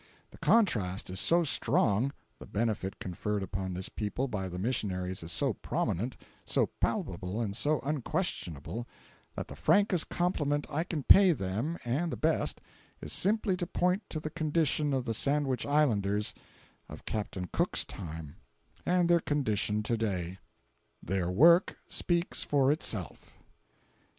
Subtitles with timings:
[0.31, 5.53] The contrast is so strong—the benefit conferred upon this people by the missionaries is so
[5.53, 8.87] prominent, so palpable and so unquestionable,
[9.35, 12.61] that the frankest compliment I can pay them, and the best,
[12.99, 16.33] is simply to point to the condition of the Sandwich Islanders
[16.89, 18.37] of Captain Cook's time,
[18.83, 20.39] and their condition to day.
[21.03, 23.35] Their work speaks for itself.